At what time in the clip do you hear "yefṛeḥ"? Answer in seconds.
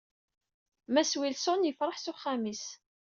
1.67-1.97